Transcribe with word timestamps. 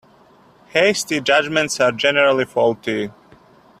Hasty 0.69 1.21
judgements 1.21 1.79
are 1.79 1.91
generally 1.91 2.43
faulty. 2.45 3.11